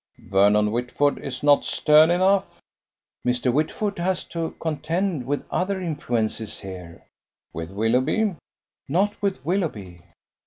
"Vernon 0.17 0.71
Whitford 0.71 1.19
is 1.19 1.43
not 1.43 1.63
stern 1.63 2.09
enough?" 2.09 2.59
"Mr. 3.23 3.53
Whitford 3.53 3.99
has 3.99 4.23
to 4.25 4.55
contend 4.59 5.27
with 5.27 5.45
other 5.51 5.79
influences 5.79 6.61
here." 6.61 7.05
"With 7.53 7.69
Willoughby?" 7.69 8.33
"Not 8.87 9.21
with 9.21 9.45
Willoughby." 9.45 10.01